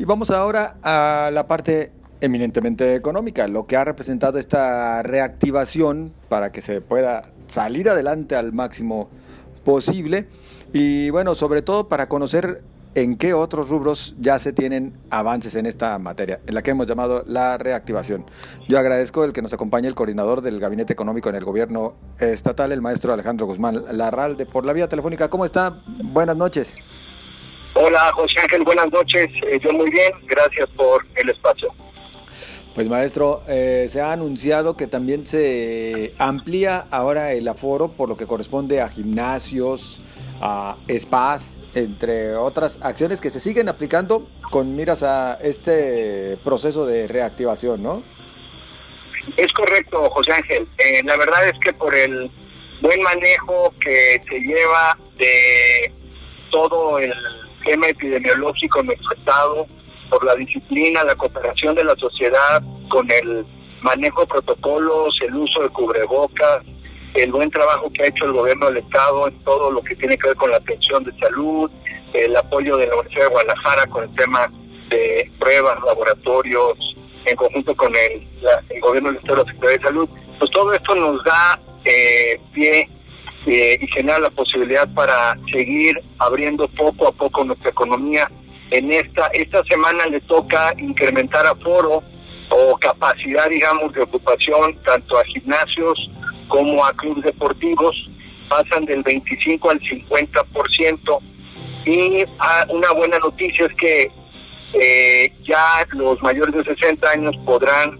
Y 0.00 0.06
vamos 0.06 0.30
ahora 0.30 0.76
a 0.82 1.30
la 1.30 1.46
parte 1.46 1.92
eminentemente 2.22 2.94
económica, 2.94 3.46
lo 3.48 3.66
que 3.66 3.76
ha 3.76 3.84
representado 3.84 4.38
esta 4.38 5.02
reactivación 5.02 6.14
para 6.30 6.52
que 6.52 6.62
se 6.62 6.80
pueda 6.80 7.24
salir 7.48 7.90
adelante 7.90 8.34
al 8.34 8.54
máximo 8.54 9.10
posible 9.62 10.26
y 10.72 11.10
bueno, 11.10 11.34
sobre 11.34 11.60
todo 11.60 11.90
para 11.90 12.08
conocer 12.08 12.62
en 12.94 13.18
qué 13.18 13.34
otros 13.34 13.68
rubros 13.68 14.16
ya 14.18 14.38
se 14.38 14.54
tienen 14.54 14.94
avances 15.10 15.54
en 15.54 15.66
esta 15.66 15.98
materia, 15.98 16.40
en 16.46 16.54
la 16.54 16.62
que 16.62 16.70
hemos 16.70 16.86
llamado 16.86 17.22
la 17.26 17.58
reactivación. 17.58 18.24
Yo 18.70 18.78
agradezco 18.78 19.24
el 19.24 19.34
que 19.34 19.42
nos 19.42 19.52
acompañe 19.52 19.86
el 19.86 19.94
coordinador 19.94 20.40
del 20.40 20.60
Gabinete 20.60 20.94
Económico 20.94 21.28
en 21.28 21.34
el 21.34 21.44
Gobierno 21.44 21.92
Estatal, 22.18 22.72
el 22.72 22.80
maestro 22.80 23.12
Alejandro 23.12 23.44
Guzmán 23.44 23.84
Larralde, 23.92 24.46
por 24.46 24.64
la 24.64 24.72
vía 24.72 24.88
telefónica. 24.88 25.28
¿Cómo 25.28 25.44
está? 25.44 25.82
Buenas 26.02 26.38
noches. 26.38 26.78
Hola, 27.82 28.12
José 28.12 28.38
Ángel, 28.42 28.62
buenas 28.62 28.92
noches. 28.92 29.30
Eh, 29.46 29.58
yo 29.62 29.72
muy 29.72 29.90
bien, 29.90 30.12
gracias 30.24 30.68
por 30.76 31.02
el 31.14 31.30
espacio. 31.30 31.74
Pues 32.74 32.90
maestro, 32.90 33.42
eh, 33.48 33.86
se 33.88 34.02
ha 34.02 34.12
anunciado 34.12 34.76
que 34.76 34.86
también 34.86 35.26
se 35.26 36.12
amplía 36.18 36.84
ahora 36.90 37.32
el 37.32 37.48
aforo 37.48 37.88
por 37.92 38.10
lo 38.10 38.18
que 38.18 38.26
corresponde 38.26 38.82
a 38.82 38.90
gimnasios, 38.90 40.02
a 40.42 40.76
spas, 40.90 41.58
entre 41.74 42.34
otras 42.34 42.78
acciones 42.82 43.18
que 43.18 43.30
se 43.30 43.40
siguen 43.40 43.70
aplicando 43.70 44.28
con 44.50 44.76
miras 44.76 45.02
a 45.02 45.38
este 45.40 46.36
proceso 46.44 46.84
de 46.84 47.08
reactivación, 47.08 47.82
¿no? 47.82 48.02
Es 49.38 49.50
correcto, 49.54 50.10
José 50.10 50.32
Ángel. 50.32 50.68
Eh, 50.76 51.02
la 51.02 51.16
verdad 51.16 51.48
es 51.48 51.58
que 51.60 51.72
por 51.72 51.94
el 51.94 52.30
buen 52.82 53.00
manejo 53.00 53.72
que 53.80 54.20
se 54.28 54.38
lleva 54.40 54.98
de 55.16 55.94
todo 56.50 56.98
el 56.98 57.10
tema 57.64 57.88
epidemiológico 57.88 58.80
en 58.80 58.86
nuestro 58.86 59.12
estado, 59.16 59.66
por 60.08 60.24
la 60.24 60.34
disciplina, 60.34 61.04
la 61.04 61.14
cooperación 61.14 61.74
de 61.74 61.84
la 61.84 61.94
sociedad 61.96 62.62
con 62.88 63.10
el 63.10 63.46
manejo 63.82 64.22
de 64.22 64.26
protocolos, 64.26 65.16
el 65.22 65.34
uso 65.34 65.62
de 65.62 65.68
cubrebocas, 65.70 66.64
el 67.14 67.32
buen 67.32 67.50
trabajo 67.50 67.90
que 67.92 68.02
ha 68.02 68.06
hecho 68.06 68.24
el 68.24 68.32
gobierno 68.32 68.66
del 68.66 68.78
estado 68.78 69.28
en 69.28 69.44
todo 69.44 69.70
lo 69.70 69.82
que 69.82 69.96
tiene 69.96 70.16
que 70.18 70.28
ver 70.28 70.36
con 70.36 70.50
la 70.50 70.58
atención 70.58 71.04
de 71.04 71.16
salud, 71.18 71.70
el 72.12 72.36
apoyo 72.36 72.76
de 72.76 72.86
la 72.86 72.94
Universidad 72.94 73.24
de 73.24 73.30
Guadalajara 73.30 73.86
con 73.86 74.04
el 74.04 74.14
tema 74.14 74.50
de 74.88 75.30
pruebas, 75.38 75.78
laboratorios, 75.84 76.78
en 77.24 77.36
conjunto 77.36 77.76
con 77.76 77.92
el, 77.94 78.26
gobierno 78.80 79.10
del 79.10 79.18
estado 79.18 79.36
de 79.36 79.44
la 79.44 79.52
Secretaría 79.52 79.78
de 79.78 79.84
Salud, 79.84 80.08
pues 80.38 80.50
todo 80.50 80.72
esto 80.72 80.94
nos 80.94 81.22
da 81.24 81.60
eh, 81.84 82.40
pie 82.52 82.88
eh, 83.46 83.78
y 83.80 83.86
genera 83.88 84.18
la 84.18 84.30
posibilidad 84.30 84.88
para 84.94 85.36
seguir 85.52 86.00
abriendo 86.18 86.68
poco 86.68 87.08
a 87.08 87.12
poco 87.12 87.44
nuestra 87.44 87.70
economía. 87.70 88.30
En 88.70 88.92
esta 88.92 89.26
esta 89.28 89.64
semana 89.64 90.06
le 90.06 90.20
toca 90.22 90.74
incrementar 90.78 91.46
aforo 91.46 92.02
o 92.50 92.76
capacidad, 92.78 93.48
digamos, 93.48 93.92
de 93.94 94.02
ocupación 94.02 94.76
tanto 94.84 95.18
a 95.18 95.24
gimnasios 95.24 96.10
como 96.48 96.84
a 96.84 96.92
clubes 96.92 97.24
deportivos, 97.24 97.96
pasan 98.48 98.84
del 98.84 99.02
25 99.02 99.70
al 99.70 99.80
50%. 99.80 101.18
Y 101.86 102.24
ah, 102.38 102.66
una 102.68 102.92
buena 102.92 103.18
noticia 103.20 103.66
es 103.66 103.74
que 103.74 104.10
eh, 104.74 105.32
ya 105.42 105.86
los 105.92 106.20
mayores 106.22 106.54
de 106.54 106.64
60 106.64 107.08
años 107.08 107.36
podrán 107.44 107.98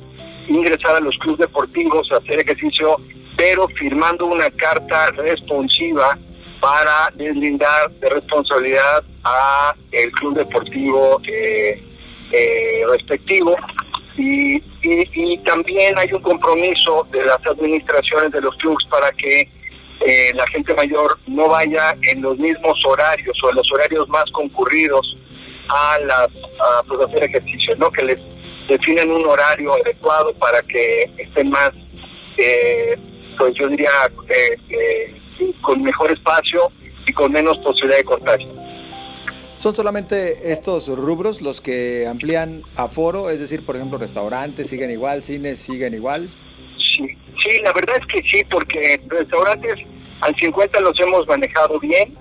ingresar 0.49 0.97
a 0.97 1.01
los 1.01 1.17
clubes 1.19 1.41
deportivos 1.41 2.11
hacer 2.13 2.41
ejercicio 2.41 2.97
pero 3.41 3.67
firmando 3.69 4.27
una 4.27 4.51
carta 4.51 5.13
responsiva 5.13 6.19
para 6.61 7.11
deslindar 7.15 7.91
de 7.93 8.11
responsabilidad 8.11 9.03
a 9.25 9.75
el 9.93 10.13
club 10.13 10.37
deportivo 10.37 11.19
eh, 11.27 11.83
eh, 12.33 12.83
respectivo 12.91 13.57
y, 14.19 14.61
también 15.47 15.99
hay 15.99 16.13
un 16.13 16.21
compromiso 16.21 17.07
de 17.11 17.25
las 17.25 17.39
administraciones 17.47 18.31
de 18.31 18.43
los 18.43 18.55
clubes 18.57 18.85
para 18.91 19.11
que 19.13 19.49
eh, 20.07 20.33
la 20.35 20.47
gente 20.49 20.75
mayor 20.75 21.19
no 21.27 21.49
vaya 21.49 21.97
en 22.03 22.21
los 22.21 22.39
mismos 22.39 22.79
horarios 22.85 23.39
o 23.43 23.51
en 23.51 23.57
los 23.57 23.73
horarios 23.73 24.07
más 24.11 24.31
concurridos 24.33 25.17
a 25.71 25.99
las 26.01 26.29
a, 26.29 26.83
pues, 26.87 27.01
hacer 27.09 27.25
ejercicio, 27.25 27.75
¿no? 27.77 27.91
Que 27.91 28.05
les 28.05 28.21
definen 28.69 29.11
un 29.11 29.27
horario 29.27 29.73
adecuado 29.75 30.35
para 30.35 30.61
que 30.63 31.11
estén 31.17 31.49
más 31.49 31.71
pues 33.41 33.55
yo 33.55 33.69
diría 33.69 33.91
eh, 34.29 34.57
eh, 34.69 35.55
con 35.63 35.83
mejor 35.83 36.13
espacio 36.13 36.71
y 37.07 37.13
con 37.15 37.33
menos 37.33 37.57
posibilidad 37.59 37.97
de 37.97 38.05
contagio. 38.05 38.49
¿Son 39.57 39.75
solamente 39.75 40.53
estos 40.53 40.89
rubros 40.89 41.41
los 41.41 41.63
que 41.63 42.07
amplían 42.07 42.63
aforo? 42.77 43.31
Es 43.31 43.41
decir, 43.41 43.65
por 43.65 43.77
ejemplo, 43.77 43.99
restaurantes 43.99 44.69
siguen 44.69 44.91
igual, 44.91 45.23
cines 45.23 45.59
siguen 45.59 45.95
igual. 45.95 46.31
Sí, 46.77 47.17
sí, 47.43 47.61
la 47.63 47.73
verdad 47.73 47.97
es 47.99 48.07
que 48.07 48.23
sí, 48.29 48.45
porque 48.51 49.01
restaurantes 49.09 49.79
al 50.21 50.37
50 50.37 50.81
los 50.81 50.99
hemos 51.01 51.27
manejado 51.27 51.81
bien. 51.81 52.17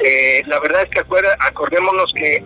Eh, 0.00 0.42
la 0.46 0.58
verdad 0.58 0.82
es 0.82 0.90
que 0.90 1.00
acordémonos 1.40 2.12
que 2.14 2.44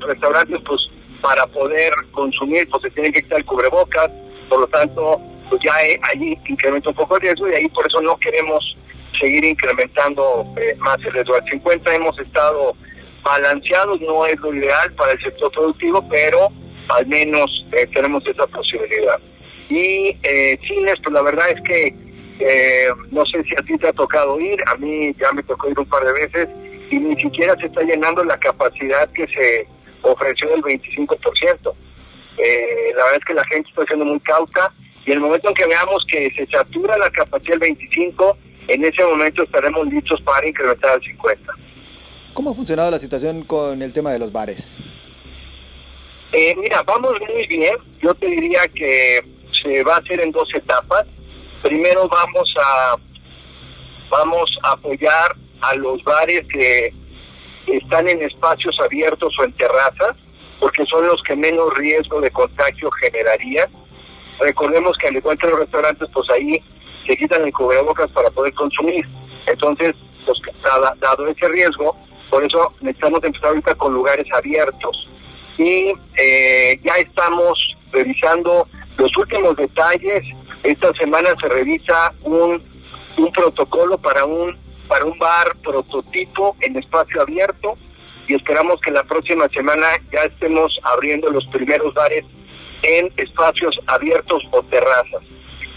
restaurantes, 0.00 0.58
pues 0.66 0.80
para 1.20 1.46
poder 1.46 1.92
consumir, 2.10 2.68
pues 2.70 2.82
se 2.82 2.90
tienen 2.90 3.12
que 3.12 3.22
quitar 3.22 3.38
el 3.38 3.44
cubrebocas, 3.44 4.10
por 4.48 4.60
lo 4.60 4.66
tanto, 4.66 5.20
pues 5.48 5.62
ya 5.64 5.74
ahí 5.74 6.38
incrementa 6.46 6.90
un 6.90 6.94
poco 6.94 7.16
el 7.16 7.22
riesgo 7.22 7.48
y 7.48 7.54
ahí 7.54 7.68
por 7.68 7.86
eso 7.86 8.00
no 8.00 8.16
queremos 8.18 8.76
seguir 9.20 9.44
incrementando 9.44 10.46
eh, 10.56 10.74
más 10.78 10.98
el 11.04 11.12
riesgo. 11.12 11.34
Al 11.34 11.44
50 11.44 11.94
hemos 11.94 12.18
estado 12.18 12.76
balanceados, 13.22 14.00
no 14.00 14.26
es 14.26 14.38
lo 14.40 14.54
ideal 14.54 14.92
para 14.94 15.12
el 15.12 15.22
sector 15.22 15.50
productivo, 15.52 16.06
pero 16.08 16.48
al 16.88 17.06
menos 17.06 17.50
eh, 17.72 17.86
tenemos 17.92 18.26
esa 18.26 18.46
posibilidad. 18.46 19.18
Y 19.68 20.16
eh, 20.22 20.58
cines, 20.66 20.96
pues 21.02 21.14
la 21.14 21.22
verdad 21.22 21.50
es 21.50 21.60
que 21.62 21.94
eh, 22.38 22.88
no 23.10 23.24
sé 23.26 23.42
si 23.44 23.54
a 23.54 23.64
ti 23.64 23.78
te 23.78 23.88
ha 23.88 23.92
tocado 23.92 24.40
ir, 24.40 24.58
a 24.66 24.74
mí 24.76 25.14
ya 25.20 25.32
me 25.32 25.42
tocó 25.42 25.70
ir 25.70 25.78
un 25.78 25.86
par 25.86 26.04
de 26.04 26.12
veces 26.12 26.48
y 26.90 26.96
ni 26.98 27.20
siquiera 27.20 27.54
se 27.56 27.66
está 27.66 27.82
llenando 27.82 28.24
la 28.24 28.38
capacidad 28.38 29.08
que 29.12 29.26
se 29.28 29.66
ofreció 30.02 30.48
del 30.48 30.62
25%. 30.62 31.74
Eh, 32.38 32.92
la 32.96 33.04
verdad 33.04 33.18
es 33.20 33.24
que 33.24 33.34
la 33.34 33.44
gente 33.46 33.68
está 33.68 33.84
siendo 33.84 34.04
muy 34.04 34.20
cauta 34.20 34.72
y 35.04 35.12
el 35.12 35.20
momento 35.20 35.48
en 35.48 35.54
que 35.54 35.66
veamos 35.66 36.04
que 36.08 36.30
se 36.36 36.46
satura 36.46 36.96
la 36.96 37.10
capacidad 37.10 37.52
del 37.52 37.58
25, 37.60 38.36
en 38.68 38.84
ese 38.84 39.04
momento 39.04 39.42
estaremos 39.42 39.86
listos 39.88 40.20
para 40.22 40.46
incrementar 40.46 40.92
al 40.92 41.02
50. 41.02 41.52
¿Cómo 42.34 42.50
ha 42.50 42.54
funcionado 42.54 42.90
la 42.90 42.98
situación 42.98 43.42
con 43.44 43.82
el 43.82 43.92
tema 43.92 44.12
de 44.12 44.20
los 44.20 44.32
bares? 44.32 44.70
Eh, 46.32 46.54
mira, 46.56 46.82
vamos 46.84 47.14
muy 47.20 47.46
bien. 47.46 47.74
Yo 48.00 48.14
te 48.14 48.26
diría 48.26 48.66
que 48.68 49.20
se 49.62 49.82
va 49.82 49.96
a 49.96 49.98
hacer 49.98 50.20
en 50.20 50.30
dos 50.30 50.48
etapas. 50.54 51.04
Primero 51.62 52.08
vamos 52.08 52.54
a 52.58 52.96
vamos 54.08 54.50
a 54.62 54.72
apoyar 54.72 55.36
a 55.62 55.74
los 55.74 56.02
bares 56.04 56.46
que 56.48 56.92
están 57.66 58.08
en 58.08 58.22
espacios 58.22 58.78
abiertos 58.80 59.34
o 59.38 59.44
en 59.44 59.52
terrazas, 59.54 60.16
porque 60.60 60.84
son 60.86 61.06
los 61.06 61.22
que 61.22 61.34
menos 61.34 61.72
riesgo 61.74 62.20
de 62.20 62.30
contagio 62.30 62.90
generarían 62.90 63.70
Recordemos 64.42 64.96
que 64.98 65.08
al 65.08 65.16
igual 65.16 65.38
que 65.38 65.46
los 65.46 65.60
restaurantes, 65.60 66.08
pues 66.12 66.28
ahí 66.30 66.62
se 67.06 67.16
quitan 67.16 67.44
el 67.44 67.52
cubrebocas 67.52 68.10
para 68.10 68.30
poder 68.30 68.52
consumir. 68.54 69.06
Entonces, 69.46 69.94
pues 70.26 70.38
dado, 71.00 71.26
ese 71.28 71.48
riesgo, 71.48 71.96
por 72.30 72.44
eso 72.44 72.72
necesitamos 72.80 73.22
empezar 73.24 73.50
ahorita 73.50 73.74
con 73.76 73.94
lugares 73.94 74.26
abiertos. 74.32 75.08
Y 75.58 75.92
eh, 76.16 76.80
ya 76.82 76.94
estamos 76.94 77.76
revisando 77.92 78.66
los 78.96 79.16
últimos 79.16 79.56
detalles. 79.56 80.24
Esta 80.62 80.92
semana 80.94 81.30
se 81.40 81.48
revisa 81.48 82.12
un, 82.22 82.62
un 83.18 83.32
protocolo 83.32 83.98
para 83.98 84.24
un 84.24 84.56
para 84.88 85.06
un 85.06 85.18
bar 85.18 85.56
prototipo 85.62 86.54
en 86.60 86.76
espacio 86.76 87.22
abierto 87.22 87.78
y 88.28 88.34
esperamos 88.34 88.78
que 88.82 88.90
la 88.90 89.02
próxima 89.04 89.48
semana 89.48 89.86
ya 90.12 90.20
estemos 90.24 90.78
abriendo 90.82 91.30
los 91.30 91.46
primeros 91.46 91.94
bares 91.94 92.26
en 92.82 93.12
espacios 93.16 93.78
abiertos 93.86 94.42
o 94.50 94.62
terrazas. 94.64 95.22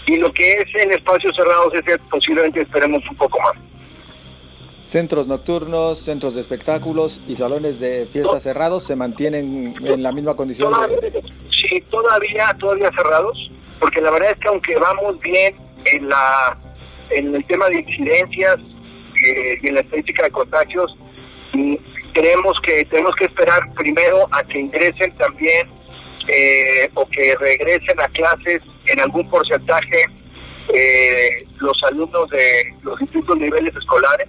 Y 0.06 0.16
lo 0.16 0.32
que 0.32 0.52
es 0.52 0.74
en 0.74 0.92
espacios 0.92 1.34
cerrados 1.34 1.74
es 1.74 1.84
que 1.84 1.98
posiblemente 2.10 2.62
esperemos 2.62 3.02
un 3.10 3.16
poco 3.16 3.38
más. 3.40 3.54
Centros 4.82 5.26
nocturnos, 5.26 5.98
centros 5.98 6.36
de 6.36 6.40
espectáculos 6.40 7.20
y 7.26 7.34
salones 7.34 7.80
de 7.80 8.06
fiestas 8.06 8.44
cerrados 8.44 8.84
se 8.84 8.94
mantienen 8.94 9.74
en 9.84 10.02
la 10.02 10.12
misma 10.12 10.36
condición. 10.36 10.72
Sí, 11.50 11.80
todavía, 11.90 12.56
todavía 12.60 12.90
cerrados, 12.96 13.50
porque 13.80 14.00
la 14.00 14.12
verdad 14.12 14.30
es 14.30 14.38
que 14.38 14.48
aunque 14.48 14.76
vamos 14.76 15.18
bien 15.20 15.56
en 15.86 16.08
la 16.08 16.56
en 17.10 17.34
el 17.34 17.44
tema 17.46 17.68
de 17.68 17.80
incidencias 17.80 18.56
eh, 19.24 19.58
y 19.62 19.68
en 19.68 19.74
la 19.74 19.80
estadística 19.80 20.24
de 20.24 20.30
contagios, 20.30 20.96
mm, 21.52 21.74
creemos 22.12 22.58
que 22.62 22.84
tenemos 22.86 23.14
que 23.16 23.26
esperar 23.26 23.60
primero 23.74 24.28
a 24.32 24.42
que 24.44 24.60
ingresen 24.60 25.16
también 25.16 25.68
eh, 26.28 26.65
o 26.94 27.06
que 27.06 27.34
regresen 27.36 28.00
a 28.00 28.08
clases 28.08 28.62
en 28.86 29.00
algún 29.00 29.28
porcentaje 29.28 30.06
eh, 30.74 31.46
los 31.60 31.80
alumnos 31.84 32.28
de 32.30 32.74
los 32.82 32.98
distintos 32.98 33.36
niveles 33.38 33.74
escolares. 33.76 34.28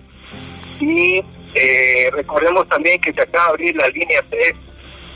Y 0.80 1.24
eh, 1.56 2.10
recordemos 2.14 2.68
también 2.70 3.02
que 3.02 3.14
se 3.14 3.22
acaba 3.22 3.48
de 3.48 3.52
abrir 3.52 3.76
la 3.76 3.88
línea 3.88 4.24
3 4.30 4.54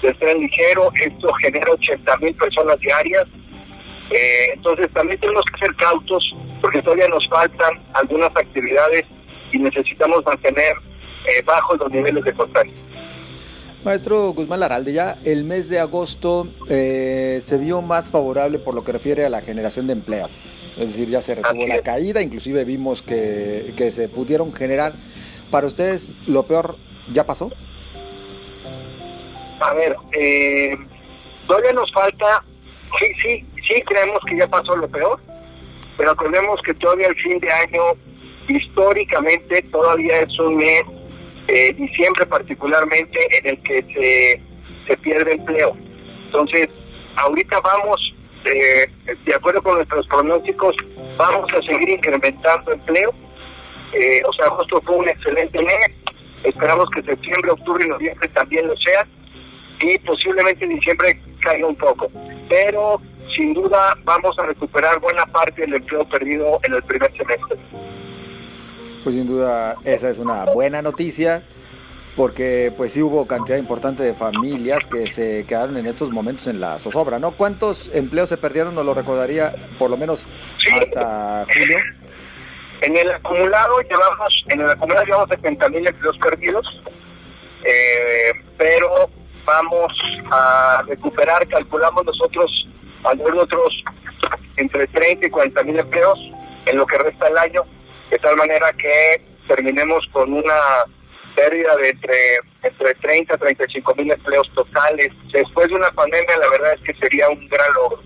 del 0.01 0.17
tren 0.17 0.39
ligero, 0.39 0.91
esto 0.99 1.31
genera 1.33 1.71
80 1.71 2.17
mil 2.17 2.33
personas 2.35 2.79
diarias, 2.79 3.27
eh, 4.09 4.51
entonces 4.53 4.91
también 4.94 5.19
tenemos 5.19 5.45
que 5.45 5.65
ser 5.65 5.75
cautos 5.75 6.35
porque 6.59 6.81
todavía 6.81 7.07
nos 7.07 7.27
faltan 7.29 7.79
algunas 7.94 8.35
actividades 8.35 9.03
y 9.51 9.59
necesitamos 9.59 10.25
mantener 10.25 10.73
bajos 11.45 11.77
los 11.79 11.91
niveles 11.91 12.23
de 12.23 12.33
contagio. 12.33 12.73
Maestro 13.83 14.31
Guzmán 14.33 14.60
Laralde, 14.60 14.94
ya 14.94 15.18
el 15.24 15.44
mes 15.44 15.68
de 15.68 15.80
agosto 15.80 16.48
eh, 16.69 17.39
se 17.42 17.57
vio 17.57 17.81
más 17.81 18.12
favorable 18.12 18.60
por 18.60 18.75
lo 18.75 18.83
que 18.83 18.92
refiere 18.92 19.25
a 19.25 19.30
la 19.30 19.42
generación 19.42 19.88
de 19.88 19.94
empleo. 19.94 20.28
Es 20.78 20.89
decir, 20.89 21.10
ya 21.10 21.19
se 21.19 21.36
retuvo 21.36 21.68
la 21.68 21.81
caída, 21.81 22.22
inclusive 22.22 22.63
vimos 22.63 23.01
que, 23.01 23.74
que 23.75 23.89
se 23.89 24.07
pudieron 24.07 24.54
generar. 24.54 24.94
Para 25.50 25.66
ustedes, 25.66 26.13
¿lo 26.28 26.45
peor 26.45 26.78
ya 27.12 27.25
pasó? 27.25 27.51
A 29.60 29.74
ver, 29.74 29.95
eh, 30.13 30.78
todavía 31.48 31.74
nos 31.74 31.92
falta, 31.92 32.44
sí, 33.00 33.07
sí, 33.22 33.45
sí 33.68 33.81
creemos 33.81 34.22
que 34.28 34.38
ya 34.38 34.48
pasó 34.48 34.75
lo 34.75 34.88
peor, 34.89 35.19
pero 35.98 36.12
acordemos 36.12 36.60
que 36.63 36.74
todavía 36.75 37.07
el 37.07 37.16
fin 37.16 37.39
de 37.39 37.51
año, 37.51 37.81
históricamente, 38.48 39.63
todavía 39.72 40.22
es 40.22 40.39
un 40.39 40.57
mes, 40.57 40.83
eh, 41.47 41.73
diciembre 41.73 42.25
particularmente, 42.25 43.19
en 43.38 43.47
el 43.47 43.61
que 43.63 43.83
se, 43.93 44.41
se 44.88 44.97
pierde 44.97 45.33
empleo. 45.33 45.75
Entonces, 46.25 46.69
ahorita 47.15 47.59
vamos, 47.61 48.13
eh, 48.45 48.88
de 49.25 49.35
acuerdo 49.35 49.61
con 49.61 49.75
nuestros 49.75 50.07
pronósticos, 50.07 50.75
vamos 51.17 51.51
a 51.53 51.61
seguir 51.61 51.89
incrementando 51.89 52.71
empleo. 52.71 53.13
Eh, 53.93 54.21
o 54.27 54.33
sea, 54.33 54.45
agosto 54.45 54.81
fue 54.85 54.95
un 54.95 55.09
excelente 55.09 55.61
mes. 55.61 55.91
Esperamos 56.43 56.89
que 56.91 57.03
septiembre, 57.03 57.51
octubre 57.51 57.85
y 57.85 57.89
noviembre 57.89 58.27
también 58.29 58.67
lo 58.67 58.75
sean 58.77 59.07
y 59.81 59.97
posiblemente 59.99 60.63
en 60.63 60.75
diciembre 60.75 61.19
caiga 61.41 61.67
un 61.67 61.75
poco. 61.75 62.09
Pero 62.49 63.01
sin 63.35 63.53
duda 63.53 63.95
vamos 64.03 64.37
a 64.39 64.45
recuperar 64.45 64.99
buena 64.99 65.25
parte 65.27 65.61
del 65.61 65.75
empleo 65.75 66.07
perdido 66.09 66.59
en 66.63 66.73
el 66.73 66.83
primer 66.83 67.11
semestre. 67.17 67.57
Pues 69.03 69.15
sin 69.15 69.27
duda 69.27 69.75
esa 69.83 70.09
es 70.09 70.19
una 70.19 70.45
buena 70.45 70.81
noticia 70.81 71.44
porque 72.15 72.74
pues 72.75 72.92
sí 72.92 73.01
hubo 73.01 73.25
cantidad 73.25 73.57
importante 73.57 74.03
de 74.03 74.13
familias 74.13 74.86
que 74.86 75.07
se 75.07 75.45
quedaron 75.45 75.77
en 75.77 75.86
estos 75.86 76.12
momentos 76.12 76.48
en 76.48 76.59
la 76.59 76.77
zozobra, 76.77 77.19
¿no? 77.19 77.31
¿Cuántos 77.31 77.89
empleos 77.94 78.30
se 78.30 78.38
perdieron? 78.38 78.75
No 78.75 78.83
lo 78.83 78.94
recordaría 78.94 79.56
por 79.80 79.89
lo 79.89 79.98
menos 79.98 80.27
hasta 80.80 81.45
julio. 81.53 81.77
En 82.81 82.98
el 82.98 83.12
acumulado 83.12 83.80
llevamos, 83.81 84.45
en 84.50 84.62
el 84.62 84.69
acumulado 84.69 85.06
llevamos 85.06 85.30
70 85.30 85.69
mil 85.69 85.88
empleos 85.88 86.18
perdidos, 86.18 86.81
eh, 87.63 88.33
pero 88.57 89.09
vamos 89.45 89.94
a 90.31 90.83
recuperar, 90.88 91.47
calculamos 91.47 92.06
nosotros, 92.06 92.68
de 93.15 93.24
otros 93.24 93.83
entre 94.57 94.88
30 94.88 95.27
y 95.27 95.30
40 95.30 95.63
mil 95.63 95.80
empleos 95.80 96.19
en 96.65 96.77
lo 96.77 96.86
que 96.86 96.97
resta 96.97 97.27
el 97.27 97.38
año, 97.38 97.63
de 98.11 98.19
tal 98.19 98.35
manera 98.35 98.71
que 98.73 99.21
terminemos 99.47 100.05
con 100.11 100.33
una 100.33 100.85
pérdida 101.35 101.75
de 101.77 101.89
entre, 101.89 102.39
entre 102.61 102.93
30 102.95 103.35
y 103.35 103.37
35 103.37 103.95
mil 103.95 104.11
empleos 104.11 104.51
totales. 104.53 105.09
Después 105.31 105.69
de 105.69 105.75
una 105.75 105.91
pandemia, 105.91 106.37
la 106.37 106.49
verdad 106.49 106.73
es 106.73 106.81
que 106.81 106.93
sería 106.99 107.29
un 107.29 107.47
gran 107.47 107.73
logro. 107.73 108.03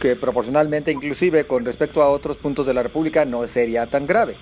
Que 0.00 0.14
proporcionalmente, 0.14 0.92
inclusive 0.92 1.44
con 1.46 1.64
respecto 1.64 2.00
a 2.00 2.08
otros 2.08 2.38
puntos 2.38 2.66
de 2.66 2.74
la 2.74 2.84
República, 2.84 3.24
no 3.24 3.42
sería 3.48 3.86
tan 3.86 4.06
grave. 4.06 4.36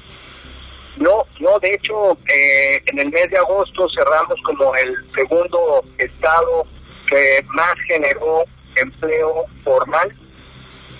No, 0.98 1.26
no, 1.40 1.58
de 1.58 1.74
hecho, 1.74 2.12
eh, 2.32 2.82
en 2.86 2.98
el 2.98 3.10
mes 3.10 3.30
de 3.30 3.38
agosto 3.38 3.88
cerramos 3.94 4.40
como 4.44 4.74
el 4.76 4.94
segundo 5.14 5.84
estado 5.98 6.66
que 7.06 7.44
más 7.48 7.74
generó 7.86 8.44
empleo 8.76 9.44
formal, 9.64 10.14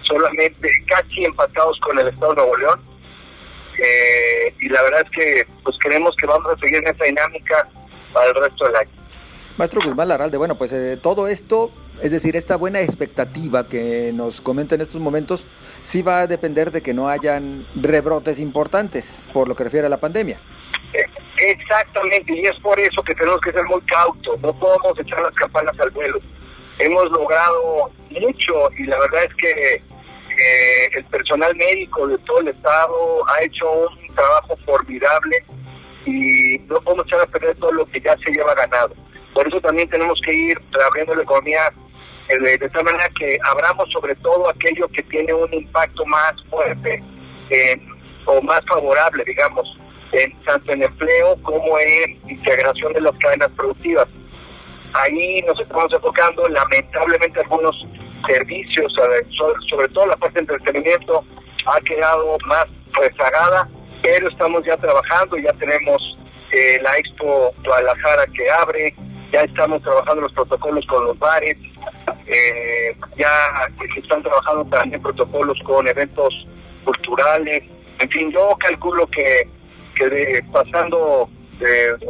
solamente 0.03 0.71
casi 0.87 1.25
empatados 1.25 1.79
con 1.81 1.99
el 1.99 2.09
estado 2.09 2.33
de 2.33 2.37
Nuevo 2.37 2.57
León. 2.57 2.86
Eh, 3.79 4.55
y 4.61 4.69
la 4.69 4.83
verdad 4.83 5.03
es 5.05 5.11
que 5.11 5.47
pues 5.63 5.77
creemos 5.81 6.15
que 6.17 6.27
vamos 6.27 6.53
a 6.53 6.59
seguir 6.59 6.77
en 6.77 6.89
esa 6.89 7.05
dinámica 7.05 7.69
para 8.13 8.29
el 8.29 8.35
resto 8.35 8.67
del 8.67 8.77
año. 8.77 8.91
Maestro 9.57 9.81
Guzmán 9.83 10.09
Laralde, 10.09 10.37
bueno, 10.37 10.59
pues 10.59 10.73
eh, 10.73 10.99
todo 10.99 11.29
esto, 11.29 11.71
es 12.03 12.11
decir, 12.11 12.37
esta 12.37 12.57
buena 12.57 12.83
expectativa 12.83 13.67
que 13.67 14.13
nos 14.13 14.43
comenta 14.43 14.75
en 14.75 14.83
estos 14.83 15.01
momentos, 15.01 15.47
sí 15.83 16.03
va 16.03 16.21
a 16.21 16.27
depender 16.27 16.71
de 16.71 16.83
que 16.83 16.93
no 16.93 17.09
hayan 17.09 17.67
rebrotes 17.75 18.39
importantes 18.39 19.29
por 19.33 19.49
lo 19.49 19.57
que 19.57 19.65
refiere 19.65 19.87
a 19.87 19.91
la 19.91 19.99
pandemia. 19.99 20.39
Eh, 20.93 21.07
exactamente, 21.39 22.35
y 22.35 22.43
es 22.43 22.59
por 22.61 22.79
eso 22.79 23.03
que 23.03 23.15
tenemos 23.15 23.41
que 23.41 23.53
ser 23.53 23.65
muy 23.65 23.81
cautos, 23.83 24.39
no 24.41 24.59
podemos 24.59 24.99
echar 24.99 25.21
las 25.23 25.35
campanas 25.35 25.79
al 25.81 25.91
vuelo. 25.91 26.21
Hemos 26.79 27.11
logrado 27.11 27.91
mucho 28.11 28.71
y 28.77 28.85
la 28.85 28.99
verdad 28.99 29.25
es 29.25 29.35
que 29.37 29.83
eh, 30.39 30.89
el 30.93 31.05
personal 31.07 31.55
médico 31.57 32.07
de 32.07 32.19
todo 32.19 32.41
el 32.41 32.49
estado 32.49 33.29
ha 33.29 33.43
hecho 33.43 33.71
un 33.71 34.15
trabajo 34.15 34.57
formidable 34.65 35.45
y 36.05 36.59
no 36.67 36.81
podemos 36.81 37.07
echar 37.07 37.21
a 37.21 37.27
perder 37.27 37.57
todo 37.57 37.73
lo 37.73 37.87
que 37.87 38.01
ya 38.01 38.17
se 38.19 38.31
lleva 38.31 38.55
ganado. 38.55 38.95
Por 39.35 39.47
eso 39.49 39.61
también 39.61 39.89
tenemos 39.89 40.21
que 40.25 40.33
ir 40.33 40.61
reabriendo 40.73 41.15
la 41.15 41.23
economía 41.23 41.73
eh, 42.29 42.59
de, 42.59 42.69
tal 42.71 42.85
manera 42.85 43.09
que 43.19 43.39
abramos 43.45 43.91
sobre 43.93 44.15
todo 44.17 44.49
aquello 44.49 44.89
que 44.89 45.03
tiene 45.05 45.33
un 45.33 45.53
impacto 45.53 46.05
más 46.07 46.35
fuerte 46.51 47.03
o 48.25 48.43
más 48.43 48.61
favorable, 48.67 49.23
digamos, 49.25 49.67
en, 50.13 50.33
tanto 50.43 50.73
en 50.73 50.83
empleo 50.83 51.37
como 51.43 51.79
en 51.79 52.19
integración 52.29 52.93
de 52.93 53.01
las 53.01 53.17
cadenas 53.19 53.51
productivas. 53.57 54.09
Ahí 54.95 55.43
nos 55.47 55.61
estamos 55.61 55.93
enfocando, 55.93 56.49
lamentablemente 56.49 57.41
algunos 57.41 57.77
servicios, 58.27 58.93
sobre 59.69 59.89
todo 59.89 60.07
la 60.07 60.17
parte 60.17 60.35
de 60.35 60.41
entretenimiento, 60.41 61.25
ha 61.67 61.81
quedado 61.81 62.37
más 62.47 62.67
rezagada, 62.93 63.69
pero 64.03 64.29
estamos 64.29 64.65
ya 64.65 64.77
trabajando, 64.77 65.37
ya 65.39 65.53
tenemos 65.55 66.19
eh, 66.53 66.79
la 66.83 66.97
Expo 66.99 67.53
Guadalajara 67.65 68.27
que 68.35 68.51
abre, 68.51 68.95
ya 69.33 69.41
estamos 69.41 69.83
trabajando 69.83 70.23
los 70.23 70.33
protocolos 70.33 70.87
con 70.87 71.05
los 71.05 71.19
bares, 71.19 71.57
eh, 72.27 72.97
ya 73.17 73.69
se 73.93 74.01
están 74.01 74.23
trabajando 74.23 74.65
también 74.67 75.03
protocolos 75.03 75.59
con 75.65 75.89
eventos 75.89 76.47
culturales, 76.85 77.65
en 77.99 78.09
fin, 78.11 78.31
yo 78.31 78.57
calculo 78.59 79.07
que, 79.09 79.49
que 79.97 80.45
pasando 80.53 81.29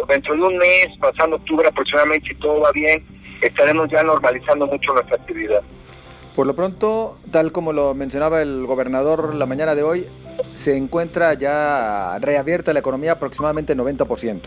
dentro 0.09 0.35
de 0.35 0.43
un 0.43 0.59
mes, 0.59 0.89
pasando 1.01 1.37
octubre 1.37 1.69
aproximadamente, 1.69 2.29
si 2.29 2.35
todo 2.37 2.61
va 2.61 2.73
bien, 2.73 3.07
estaremos 3.41 3.89
ya 3.91 4.03
normalizando 4.03 4.67
mucho 4.67 4.93
nuestra 4.93 5.17
actividad. 5.17 5.63
Por 6.37 6.47
lo 6.47 6.55
pronto, 6.55 7.19
tal 7.33 7.51
como 7.51 7.73
lo 7.73 7.95
mencionaba 7.95 8.43
el 8.43 8.67
gobernador 8.67 9.35
la 9.35 9.47
mañana 9.47 9.75
de 9.75 9.83
hoy, 9.83 10.07
se 10.53 10.77
encuentra 10.77 11.33
ya 11.33 12.19
reabierta 12.21 12.75
la 12.75 12.81
economía 12.81 13.13
aproximadamente 13.13 13.75
90%. 13.75 14.43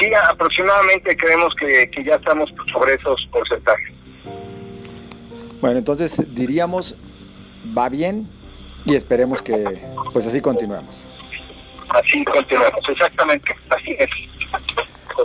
Sí, 0.00 0.10
aproximadamente 0.30 1.14
creemos 1.14 1.54
que, 1.56 1.90
ya 2.02 2.14
estamos 2.14 2.50
sobre 2.72 2.94
esos 2.94 3.28
porcentajes. 3.30 3.92
Bueno, 5.60 5.78
entonces 5.78 6.22
diríamos, 6.34 6.96
va 7.76 7.90
bien 7.90 8.26
y 8.86 8.94
esperemos 8.94 9.42
que 9.42 9.82
pues 10.14 10.26
así 10.26 10.40
continuemos. 10.40 11.06
Así 11.90 12.24
continuamos, 12.24 12.82
exactamente, 12.88 13.54
así 13.68 13.94
es. 13.98 14.08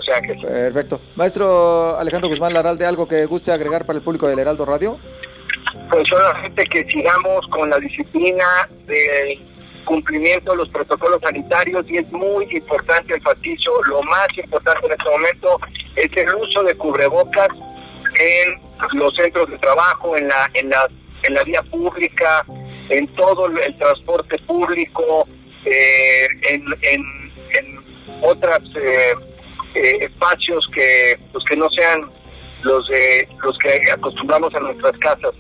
Sea 0.06 0.22
que... 0.22 0.34
Perfecto. 0.36 1.02
Maestro 1.16 1.98
Alejandro 1.98 2.30
Guzmán 2.30 2.54
Laralde, 2.54 2.86
¿algo 2.86 3.08
que 3.08 3.26
guste 3.26 3.52
agregar 3.52 3.86
para 3.86 3.98
el 3.98 4.04
público 4.04 4.28
del 4.28 4.40
Heraldo 4.40 4.66
Radio? 4.66 5.00
Pues 5.90 6.08
solamente 6.08 6.64
que 6.66 6.86
sigamos 6.86 7.46
con 7.48 7.70
la 7.70 7.80
disciplina 7.80 8.70
de 8.86 9.40
cumplimiento 9.86 10.52
de 10.52 10.58
los 10.58 10.70
protocolos 10.70 11.20
sanitarios 11.22 11.84
y 11.90 11.98
es 11.98 12.12
muy 12.12 12.46
importante, 12.52 13.16
enfatizo, 13.16 13.72
lo 13.86 14.04
más 14.04 14.28
importante 14.38 14.86
en 14.86 14.92
este 14.92 15.10
momento 15.10 15.60
es 15.96 16.10
el 16.16 16.36
uso 16.36 16.64
de 16.64 16.76
cubrebocas 16.76 17.50
en 18.20 19.00
los 19.00 19.16
centros 19.16 19.50
de 19.50 19.58
trabajo, 19.58 20.16
en 20.16 20.28
la, 20.28 20.50
en 20.54 20.70
la, 20.70 20.88
en 21.24 21.34
la 21.34 21.44
vía 21.44 21.64
pública, 21.64 22.46
en 22.90 23.08
todo 23.16 23.48
el 23.48 23.78
transporte 23.78 24.38
público, 24.46 25.28
eh, 25.66 26.28
en, 26.50 26.66
en, 26.82 27.32
en 27.54 27.80
otros 28.22 28.60
eh, 28.76 29.14
eh, 29.76 29.98
espacios 30.02 30.68
que, 30.74 31.20
pues 31.32 31.44
que 31.46 31.56
no 31.56 31.70
sean 31.70 32.10
los, 32.64 32.88
de, 32.88 33.28
los 33.44 33.58
que 33.60 33.92
acostumbramos 33.92 34.54
a 34.56 34.60
nuestras 34.60 34.98
casas. 34.98 35.32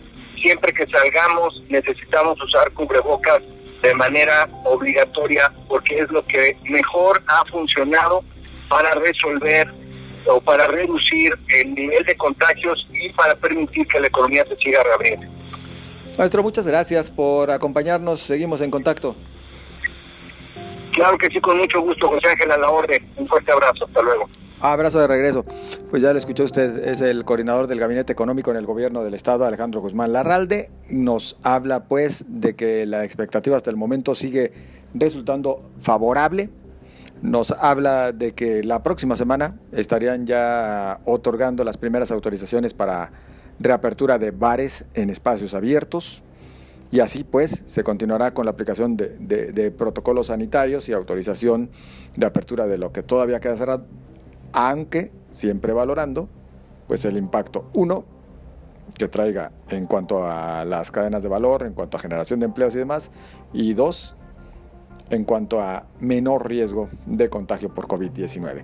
Siempre 0.41 0.73
que 0.73 0.87
salgamos 0.87 1.61
necesitamos 1.69 2.41
usar 2.41 2.71
cubrebocas 2.73 3.41
de 3.81 3.93
manera 3.95 4.47
obligatoria 4.65 5.51
porque 5.67 5.99
es 5.99 6.11
lo 6.11 6.25
que 6.25 6.57
mejor 6.63 7.21
ha 7.27 7.43
funcionado 7.45 8.23
para 8.67 8.93
resolver 8.95 9.67
o 10.27 10.39
para 10.41 10.67
reducir 10.67 11.33
el 11.47 11.73
nivel 11.73 12.03
de 12.05 12.15
contagios 12.15 12.87
y 12.91 13.09
para 13.13 13.35
permitir 13.35 13.87
que 13.87 13.99
la 13.99 14.07
economía 14.07 14.45
se 14.45 14.55
siga 14.57 14.83
reabriendo. 14.83 15.27
Maestro, 16.17 16.43
muchas 16.43 16.67
gracias 16.67 17.09
por 17.09 17.49
acompañarnos. 17.49 18.19
Seguimos 18.19 18.61
en 18.61 18.69
contacto. 18.71 19.15
Claro 20.99 21.17
que 21.17 21.29
sí, 21.29 21.39
con 21.39 21.57
mucho 21.57 21.79
gusto, 21.79 22.09
José 22.09 22.27
Ángel, 22.27 22.51
a. 22.51 22.57
Un 23.15 23.27
fuerte 23.29 23.53
abrazo. 23.53 23.85
Hasta 23.85 24.01
luego. 24.01 24.25
Abrazo 24.59 24.99
de 24.99 25.07
regreso. 25.07 25.45
Pues 25.89 26.03
ya 26.03 26.11
lo 26.11 26.19
escuchó 26.19 26.43
usted, 26.43 26.85
es 26.85 26.99
el 26.99 27.23
coordinador 27.23 27.67
del 27.67 27.79
Gabinete 27.79 28.11
Económico 28.11 28.51
en 28.51 28.57
el 28.57 28.65
Gobierno 28.65 29.01
del 29.01 29.13
Estado, 29.13 29.45
Alejandro 29.45 29.79
Guzmán 29.79 30.11
Larralde. 30.11 30.71
Nos 30.89 31.37
habla 31.41 31.85
pues 31.85 32.25
de 32.27 32.53
que 32.57 32.85
la 32.85 33.05
expectativa 33.05 33.55
hasta 33.55 33.69
el 33.69 33.77
momento 33.77 34.13
sigue 34.13 34.51
resultando 34.93 35.69
favorable. 35.79 36.49
Nos 37.21 37.51
habla 37.51 38.11
de 38.11 38.33
que 38.33 38.61
la 38.61 38.83
próxima 38.83 39.15
semana 39.15 39.57
estarían 39.71 40.25
ya 40.25 40.99
otorgando 41.05 41.63
las 41.63 41.77
primeras 41.77 42.11
autorizaciones 42.11 42.73
para 42.73 43.09
reapertura 43.57 44.17
de 44.17 44.31
bares 44.31 44.85
en 44.95 45.09
espacios 45.09 45.53
abiertos. 45.53 46.23
Y 46.91 47.01
así 47.01 47.23
pues 47.23 47.63
se 47.65 47.83
continuará 47.83 48.33
con 48.33 48.45
la 48.45 48.51
aplicación 48.51 48.97
de, 48.97 49.73
protocolos 49.77 50.27
sanitarios 50.27 50.89
y 50.89 50.93
autorización 50.93 51.69
de 52.15 52.25
apertura 52.25 52.65
de 52.67 52.77
lo 52.77 52.91
que 52.91 53.03
todavía 53.03 53.39
queda 53.39 53.55
cerrado 53.55 53.85
aunque 54.53 55.11
siempre 55.31 55.73
valorando 55.73 56.27
pues 56.87 57.05
el 57.05 57.17
impacto 57.17 57.69
uno 57.73 58.03
que 58.97 59.07
traiga 59.07 59.51
en 59.69 59.85
cuanto 59.85 60.27
a 60.27 60.65
las 60.65 60.89
cadenas 60.89 61.21
de 61.21 61.29
valor, 61.29 61.63
en 61.63 61.73
cuanto 61.73 61.97
a 61.97 61.99
generación 61.99 62.39
de 62.39 62.47
empleos 62.47 62.73
y 62.73 62.79
demás, 62.79 63.11
y 63.53 63.75
dos, 63.75 64.15
en 65.11 65.23
cuanto 65.23 65.61
a 65.61 65.85
menor 65.99 66.47
riesgo 66.47 66.89
de 67.05 67.29
contagio 67.29 67.71
por 67.73 67.87
COVID-19. 67.87 68.63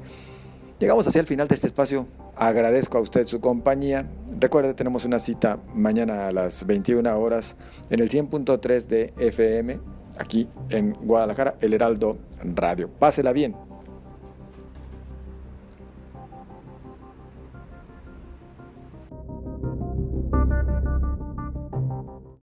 Llegamos 0.79 1.07
hacia 1.07 1.21
el 1.21 1.27
final 1.27 1.47
de 1.47 1.55
este 1.55 1.67
espacio. 1.67 2.07
Agradezco 2.35 2.97
a 2.97 3.01
usted 3.01 3.27
su 3.27 3.39
compañía. 3.39 4.09
Recuerde, 4.37 4.73
tenemos 4.73 5.05
una 5.05 5.19
cita 5.19 5.59
mañana 5.73 6.27
a 6.27 6.31
las 6.33 6.65
21 6.65 7.17
horas 7.17 7.55
en 7.89 8.01
el 8.01 8.09
100.3 8.09 8.85
de 8.87 9.13
FM, 9.17 9.79
aquí 10.17 10.49
en 10.69 10.93
Guadalajara, 10.93 11.55
El 11.61 11.73
Heraldo 11.73 12.17
Radio. 12.43 12.89
Pásela 12.89 13.31
bien. 13.31 13.55